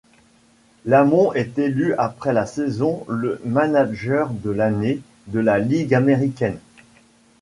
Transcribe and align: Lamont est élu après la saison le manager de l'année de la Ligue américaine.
Lamont 0.83 1.31
est 1.33 1.59
élu 1.59 1.93
après 1.93 2.33
la 2.33 2.47
saison 2.47 3.05
le 3.07 3.39
manager 3.45 4.31
de 4.31 4.49
l'année 4.49 4.99
de 5.27 5.39
la 5.39 5.59
Ligue 5.59 5.93
américaine. 5.93 6.57